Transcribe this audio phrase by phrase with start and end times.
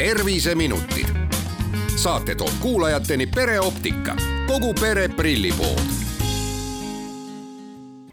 [0.00, 1.06] terviseminutid.
[1.96, 4.14] saate toob kuulajateni pereoptika,
[4.46, 5.80] kogu pere prillipood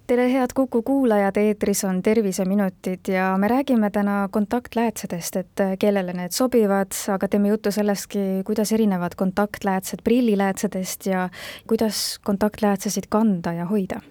[0.07, 6.31] tere, head Kuku kuulajad, eetris on Terviseminutid ja me räägime täna kontaktläätsedest, et kellele need
[6.31, 11.29] sobivad, aga teeme juttu sellestki, kuidas erinevad kontaktläätsed prilliläätsedest ja
[11.67, 14.01] kuidas kontaktläätsesid kanda ja hoida.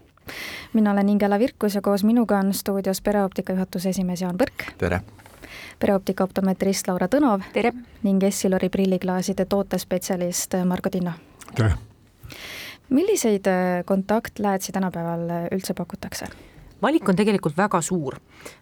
[0.73, 4.73] mina olen Ingela Virkus ja koos minuga on stuudios pereoptika juhatuse esimees Jaan Põrk.
[4.79, 5.01] tere!
[5.79, 7.45] Pereoptika optometrist Laura Tõnov.
[7.53, 7.73] tere!
[8.03, 11.13] ning Essilori prilliklaaside tootespetsialist Margo Tinno.
[11.55, 11.75] tere!
[12.89, 16.27] milliseid äh, kontaktläätsi tänapäeval äh, üldse pakutakse?
[16.83, 18.19] valik on tegelikult väga suur,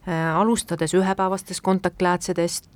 [0.08, 2.70] äh, alustades ühepäevastest kontaktläätsedest,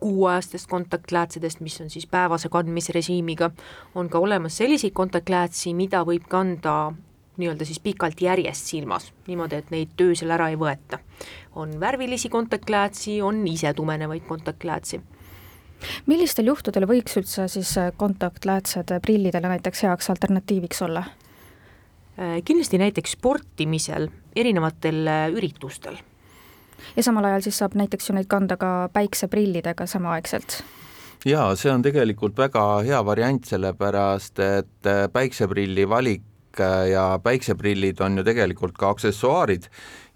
[0.00, 3.50] kuuajastest kontaktläätsedest, mis on siis päevase kandmisrežiimiga,
[3.94, 6.92] on ka olemas selliseid kontaktläätsi, mida võib kanda
[7.36, 10.98] nii-öelda siis pikalt järjest silmas, niimoodi, et neid öösel ära ei võeta.
[11.54, 15.00] on värvilisi kontaktläätsi, on isetumenevaid kontaktläätsi
[16.10, 21.04] millistel juhtudel võiks üldse siis äh, kontaktläätsed prillidele näiteks heaks alternatiiviks olla?
[22.18, 25.98] Äh, kindlasti näiteks sportimisel, erinevatel äh, üritustel.
[26.96, 30.62] ja samal ajal siis saab näiteks ju neid kanda ka päikseprillidega samaaegselt?
[31.24, 36.24] jaa, see on tegelikult väga hea variant, sellepärast et päikseprilli valik
[36.90, 39.68] ja päikseprillid on ju tegelikult ka aksessuaarid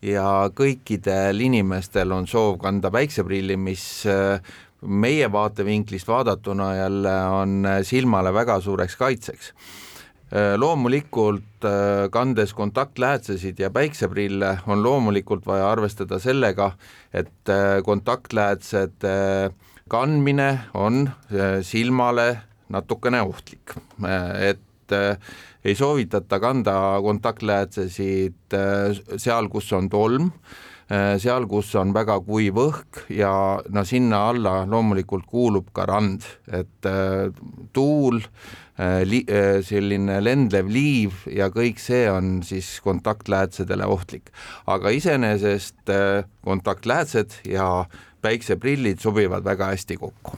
[0.03, 4.05] ja kõikidel inimestel on soov kanda päikseprilli, mis
[4.85, 9.53] meie vaatevinklist vaadatuna jälle on silmale väga suureks kaitseks.
[10.57, 11.65] Loomulikult
[12.11, 16.73] kandes kontaktläätsesid ja päikseprille on loomulikult vaja arvestada sellega,
[17.15, 17.53] et
[17.85, 19.53] kontaktläätsede
[19.89, 21.11] kandmine on
[21.63, 22.39] silmale
[22.69, 23.77] natukene ohtlik,
[24.41, 24.61] et
[25.65, 28.59] ei soovitata kanda kontaktläätsesid
[29.17, 30.31] seal, kus on tolm
[30.93, 33.33] Äh, seal, kus on väga kuiv õhk ja
[33.73, 37.31] no sinna alla loomulikult kuulub ka rand, et äh,
[37.73, 44.29] tuul äh,, äh, selline lendlev liiv ja kõik see on siis kontaktläätsedele ohtlik.
[44.67, 47.87] aga iseenesest äh, kontaktläätsed ja
[48.21, 50.37] päikseprillid sobivad väga hästi kokku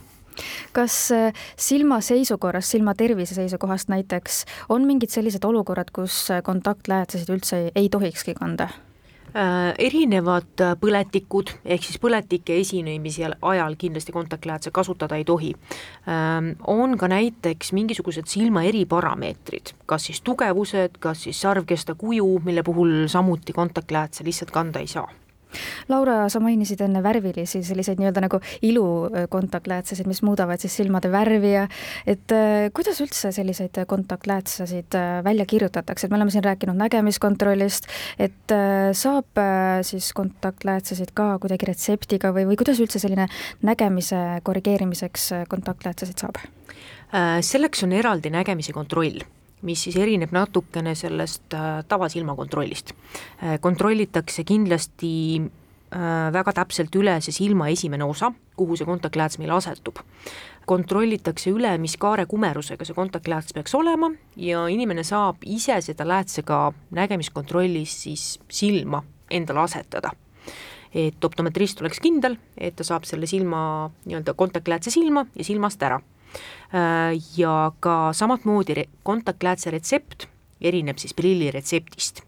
[0.73, 7.63] kas äh, silma seisukorrast, silma tervise seisukohast näiteks on mingid sellised olukorrad, kus kontaktläätsesid üldse
[7.63, 8.69] ei, ei tohikski kanda?
[9.35, 15.51] Äh, erinevad äh, põletikud, ehk siis põletike esinemise ajal kindlasti kontaktläätse kasutada ei tohi.
[16.07, 22.63] Ähm, on ka näiteks mingisugused silma eriparameetrid, kas siis tugevused, kas siis sarvkesta kuju, mille
[22.63, 25.09] puhul samuti kontaktläätse lihtsalt kanda ei saa
[25.89, 31.65] Laura, sa mainisid enne värvilisi selliseid nii-öelda nagu ilukontaktläätsesid, mis muudavad siis silmade värvi ja
[32.07, 37.87] et äh, kuidas üldse selliseid kontaktläätsesid äh, välja kirjutatakse, et me oleme siin rääkinud nägemiskontrollist,
[38.19, 39.41] et äh, saab
[39.87, 43.27] siis kontaktläätsesid ka kuidagi retseptiga või, või kuidas üldse selline
[43.65, 46.43] nägemise korrigeerimiseks kontaktläätsesid saab?
[47.47, 49.21] selleks on eraldi nägemise kontroll
[49.61, 52.93] mis siis erineb natukene sellest äh, tavasilmakontrollist.
[53.43, 59.55] Äh, kontrollitakse kindlasti äh, väga täpselt üle see silma esimene osa, kuhu see kontaktlääts meil
[59.57, 60.03] asetub.
[60.67, 67.93] kontrollitakse üle, mis kaarekumerusega see kontaktlääts peaks olema ja inimene saab ise seda läätsega nägemiskontrollis
[68.03, 68.99] siis silma
[69.31, 70.11] endale asetada
[70.93, 76.01] et optometrist oleks kindel, et ta saab selle silma, nii-öelda kontaktläätse silma ja silmast ära
[77.37, 80.27] ja ka samamoodi kontaktläätse retsept
[80.61, 82.21] erineb siis prilliretseptist.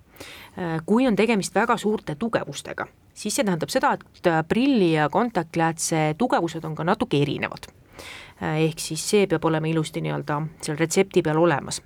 [0.59, 5.09] Äh, kui on tegemist väga suurte tugevustega, siis see tähendab seda, et äh, prilli ja
[5.09, 7.71] kontaktläätse tugevused on ka natuke erinevad.
[8.39, 11.81] ehk siis see peab olema ilusti nii-öelda seal retsepti peal olemas.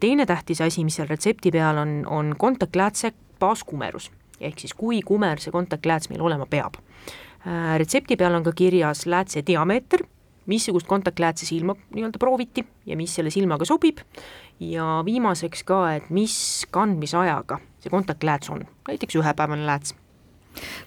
[0.00, 5.40] teine tähtis asi, mis seal retsepti peal on, on kontaktläätse baaskumerus, ehk siis kui kumer
[5.40, 6.74] see kontaktlääts meil olema peab.
[7.78, 10.02] retsepti peal on ka kirjas läätse diameeter
[10.46, 14.02] missugust kontaktläätse silma nii-öelda prooviti ja mis selle silmaga sobib.
[14.60, 16.34] Ja viimaseks ka, et mis
[16.70, 19.96] kandmisajaga see kontaktlääts on, näiteks ühepäevane lääts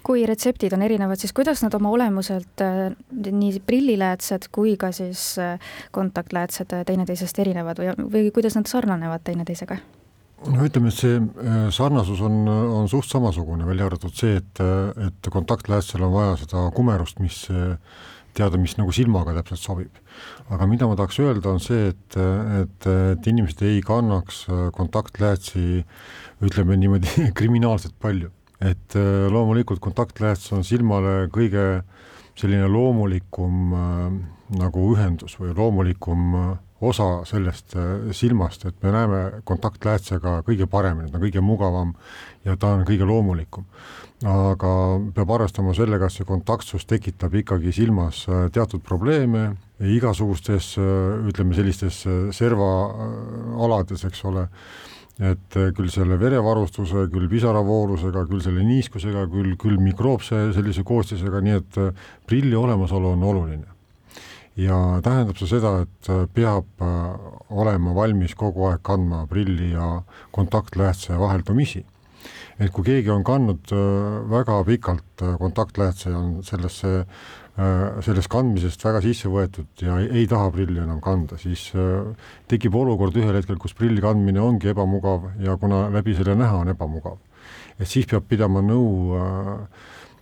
[0.06, 2.94] kui retseptid on erinevad, siis kuidas nad oma olemuselt äh,
[3.32, 5.60] nii prilliläätsed kui ka siis äh,
[5.92, 9.80] kontaktläätsed äh, teineteisest erinevad või, või kuidas nad sarnanevad teineteisega?
[10.46, 11.18] no ütleme, et see
[11.74, 14.62] sarnasus on, on suht samasugune, välja arvatud see, et,
[15.08, 17.48] et kontaktläätsel on vaja seda kumerust, mis
[18.36, 20.00] teada, mis nagu silmaga täpselt sobib.
[20.50, 22.18] aga mida ma tahaks öelda, on see, et,
[22.62, 25.84] et, et inimesed ei kannaks äh, kontaktläätsi
[26.46, 31.84] ütleme niimoodi kriminaalselt palju, et äh, loomulikult kontaktlääts on silmale kõige
[32.36, 34.06] selline loomulikum äh,
[34.60, 36.36] nagu ühendus või loomulikum
[36.82, 37.76] osa sellest
[38.12, 41.94] silmast, et me näeme kontaktläätsega kõige paremini, ta on kõige mugavam
[42.46, 43.64] ja ta on kõige loomulikum
[44.24, 44.72] aga
[45.16, 49.50] peab arvestama sellega, et see kontaktsus tekitab ikkagi silmas äh, teatud probleeme
[49.84, 54.48] igasugustes äh, ütleme sellistes äh, servaalades, eks ole,
[55.20, 61.56] et küll selle verevarustuse, küll pisaravoolusega, küll selle niiskusega, küll, küll mikroobse sellise koostisega, nii
[61.56, 61.80] et
[62.28, 63.75] prilli olemasolu on oluline.
[64.56, 66.86] Ja tähendab see seda, et peab
[67.50, 69.90] olema valmis kogu aeg kandma prilli ja
[70.36, 71.84] kontaktläätse vaheldumisi.
[72.60, 76.92] Et kui keegi on kandnud äh, väga pikalt äh, kontaktlähetuse ja on sellesse,
[77.60, 81.68] äh, sellest kandmisest väga sisse võetud ja ei, ei taha prilli enam kanda, siis
[82.52, 86.72] tekib olukord ühel hetkel, kus prilli kandmine ongi ebamugav ja kuna läbi selle näha on
[86.72, 87.20] ebamugav,
[87.76, 89.20] et siis peab pidama nõu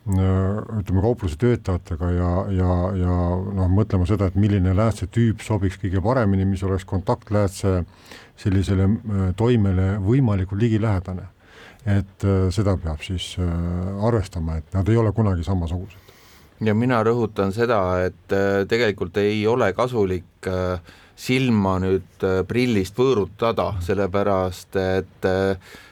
[0.03, 3.19] ütleme, kaupluse töötajatega ja, ja, ja
[3.55, 7.85] noh, mõtlema seda, et milline läätse tüüp sobiks kõige paremini, mis oleks kontaktläätse
[8.43, 8.89] sellisele
[9.39, 11.29] toimele võimalikult ligilähedane
[11.85, 15.99] et äh, seda peab siis äh, arvestama, et nad ei ole kunagi samasugused.
[16.63, 20.47] ja mina rõhutan seda, et äh, tegelikult ei ole kasulik
[21.15, 25.27] silma nüüd prillist võõrutada, sellepärast et,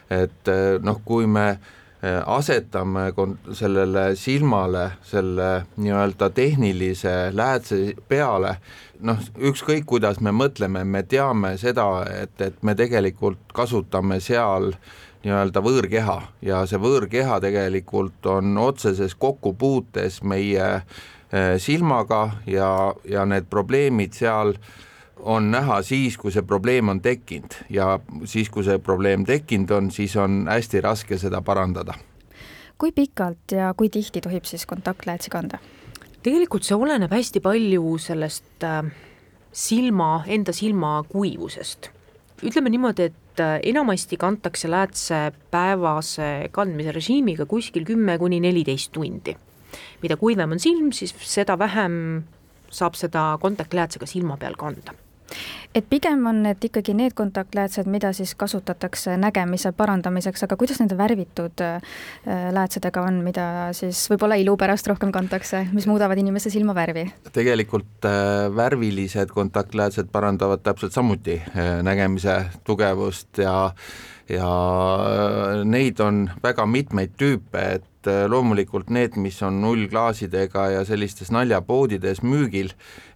[0.10, 0.50] et
[0.82, 1.46] noh, kui me
[2.02, 3.12] asetame
[3.54, 8.56] sellele silmale selle nii-öelda tehnilise läätse peale,
[9.06, 14.92] noh, ükskõik kuidas me mõtleme, me teame seda, et, et me tegelikult kasutame seal äh,
[15.26, 16.18] nii-öelda võõrkeha.
[16.46, 24.56] Ja see võõrkeha tegelikult on otseses kokkupuutes meie eh, silmaga ja, ja need probleemid seal
[25.22, 29.92] on näha siis, kui see probleem on tekkinud ja siis, kui see probleem tekkinud on,
[29.92, 31.94] siis on hästi raske seda parandada.
[32.78, 35.60] kui pikalt ja kui tihti tohib siis kontaktläätsi kanda?
[36.24, 38.84] tegelikult see oleneb hästi palju sellest äh,
[39.52, 41.90] silma, enda silma kuivusest.
[42.44, 48.92] ütleme niimoodi, et et äh, enamasti kantakse läätse päevase kandmise režiimiga kuskil kümme kuni neliteist
[48.92, 49.36] tundi.
[50.02, 52.24] mida kuivem on silm, siis seda vähem
[52.70, 54.94] saab seda kontaktläätsega silma peal kanda
[55.76, 60.98] et pigem on need ikkagi need kontaktläätsed, mida siis kasutatakse nägemise parandamiseks, aga kuidas nende
[61.00, 61.94] värvitud äh,
[62.56, 63.46] läätsedega on, mida
[63.78, 67.08] siis võib-olla ilu pärast rohkem kantakse, mis muudavad inimese silmavärvi?
[67.34, 73.72] tegelikult äh, värvilised kontaktläätsed parandavad täpselt samuti äh, nägemise tugevust ja
[74.32, 74.48] ja
[75.68, 82.72] neid on väga mitmeid tüüpe, et loomulikult need, mis on nullklaasidega ja sellistes naljapoodides müügil,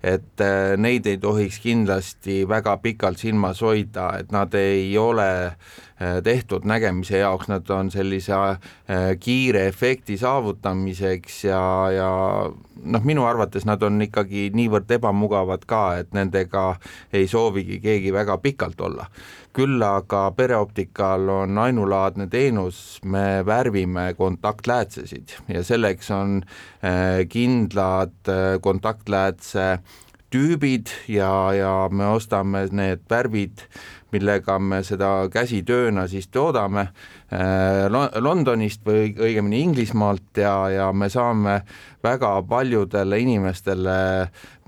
[0.06, 6.20] et äh, neid ei tohiks kindlasti väga pikalt silmas hoida, et nad ei ole äh,
[6.24, 8.60] tehtud nägemise jaoks, nad on sellise äh,
[9.20, 11.64] kiire efekti saavutamiseks ja,
[11.96, 12.10] ja
[12.84, 16.76] noh, minu arvates nad on ikkagi niivõrd ebamugavad ka, et nendega
[17.14, 19.10] ei soovigi keegi väga pikalt olla.
[19.56, 24.10] küll aga pereoptikal on ainulaadne teenus, me värvime
[24.76, 26.42] kontaktläätsesid ja selleks on
[27.30, 28.32] kindlad
[28.62, 29.80] kontaktläätse
[30.36, 33.64] tüübid ja, ja me ostame need värvid,
[34.12, 36.86] millega me seda käsitööna siis toodame
[37.32, 37.88] äh,
[38.20, 41.62] Londonist või õigemini Inglismaalt ja, ja me saame
[42.04, 43.98] väga paljudele inimestele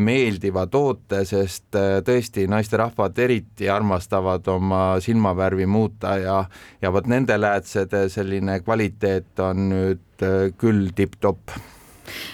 [0.03, 6.41] meeldiva toote, sest äh, tõesti naisterahvad eriti armastavad oma silmavärvi muuta ja,
[6.81, 11.59] ja vot nende läätsede selline kvaliteet on nüüd äh, küll tipp-topp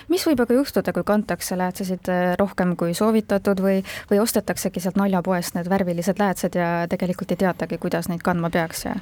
[0.10, 5.00] mis võib aga juhtuda, kui kantakse läätsesid äh, rohkem kui soovitatud või, või ostetaksegi sealt
[5.00, 8.98] naljapoest need värvilised läätsed ja tegelikult ei teatagi, kuidas neid kandma peaks ja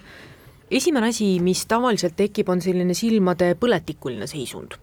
[0.71, 4.77] esimene asi, mis tavaliselt tekib, on selline silmade põletikuline seisund.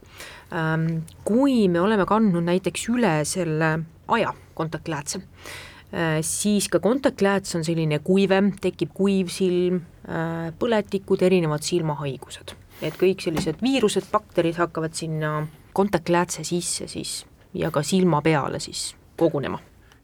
[0.53, 3.73] Ähm, kui me oleme kandnud näiteks üle selle
[4.15, 11.67] aja kontaktläätse, äh, siis ka kontaktlääts on selline kuivem, tekib kuiv silm, äh, põletikud, erinevad
[11.67, 12.57] silmahaigused.
[12.79, 18.97] et kõik sellised viirused, bakterid hakkavad sinna kontaktläätse sisse siis ja ka silma peale siis
[19.17, 19.59] kogunema.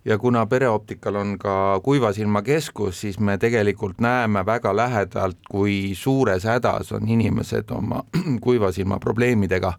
[0.05, 6.93] Ja kuna pereoptikal on ka kuivasilmakeskus, siis me tegelikult näeme väga lähedalt, kui suures hädas
[6.93, 8.05] on inimesed oma
[8.47, 9.73] kuivasilma probleemidega.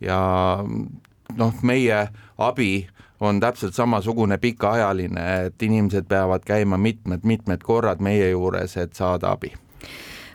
[0.00, 0.18] Ja
[1.36, 2.88] noh, meie abi
[3.20, 9.54] on täpselt samasugune pikaajaline, et inimesed peavad käima mitmed-mitmed korrad meie juures, et saada abi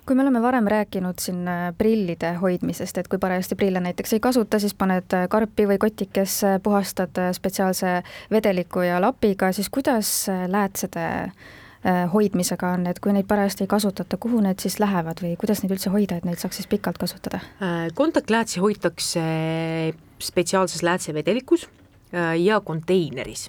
[0.06, 4.20] kui me oleme varem rääkinud siin äh, prillide hoidmisest, et kui parajasti prille näiteks ei
[4.20, 10.30] kasuta, siis paned äh, karpi või kotikesse, puhastad äh, spetsiaalse vedeliku ja lapiga, siis kuidas
[10.48, 11.08] läätsede
[12.14, 15.72] hoidmisega on, et kui neid parajasti ei kasutata, kuhu need siis lähevad või kuidas neid
[15.74, 17.40] üldse hoida, et neid saaks siis pikalt kasutada?
[17.98, 19.24] kontaktläätsi hoitakse
[20.22, 21.66] spetsiaalses läätsevedelikus
[22.38, 23.48] ja konteineris.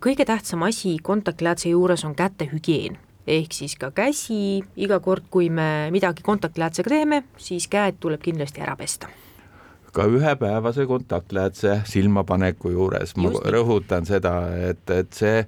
[0.00, 5.50] Kõige tähtsam asi kontaktläätse juures on käte hügieen ehk siis ka käsi, iga kord, kui
[5.50, 9.08] me midagi kontaktläätsega teeme, siis käed tuleb kindlasti ära pesta.
[9.94, 13.14] Ka ühepäevase kontaktläätse silmapaneku juures.
[13.16, 13.44] Ma Just.
[13.54, 15.44] rõhutan seda, et, et see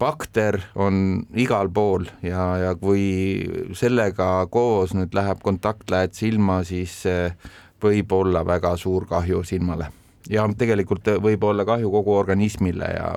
[0.00, 3.02] bakter on igal pool ja, ja kui
[3.76, 7.02] sellega koos nüüd läheb kontaktlääts silma, siis
[7.80, 9.90] võib olla väga suur kahju silmale.
[10.28, 13.12] Ja tegelikult võib olla kahju kogu organismile ja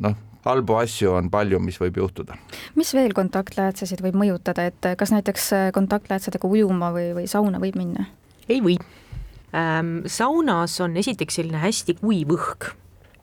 [0.00, 2.36] noh, halbu asju on palju, mis võib juhtuda.
[2.78, 8.08] mis veel kontaktläätsesid võib mõjutada, et kas näiteks kontaktläätsedega ujuma või, või sauna võib minna?
[8.48, 8.76] ei või
[9.54, 10.02] ähm,.
[10.06, 12.72] saunas on esiteks selline hästi kuiv õhk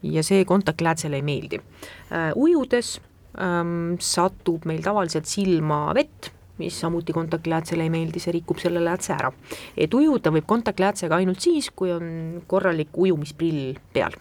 [0.03, 2.31] ja see kontaktläätsele ei meeldi äh,.
[2.35, 2.97] ujudes
[3.39, 9.13] ähm, satub meil tavaliselt silma vett, mis samuti kontaktläätsele ei meeldi, see rikub selle läätse
[9.15, 9.31] ära.
[9.75, 14.15] et ujuda võib kontaktläätsega ainult siis, kui on korralik ujumisprill peal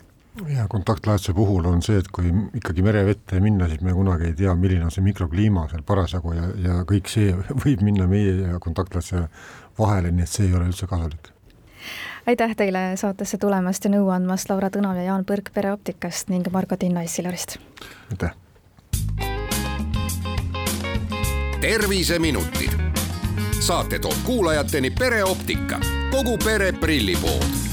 [0.54, 4.54] ja kontaktläätse puhul on see, et kui ikkagi merevette minna, siis me kunagi ei tea,
[4.54, 9.26] milline on see mikrokliima seal parasjagu ja, ja kõik see võib minna meie ja kontaktläätse
[9.78, 11.32] vahele, nii et see ei ole üldse kasulik
[12.28, 16.76] aitäh teile saatesse tulemast ja nõu andmast, Laura Tõnov ja Jaan Põrk Pereoptikast ning Margo
[16.76, 17.56] Tinno Essilarist.
[18.10, 18.34] aitäh!
[21.60, 22.76] terviseminutid.
[23.60, 25.80] saate toob kuulajateni pereoptika,
[26.12, 27.67] kogu pere prillipood